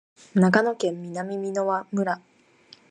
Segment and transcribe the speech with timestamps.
[0.33, 2.21] 長野県南箕輪村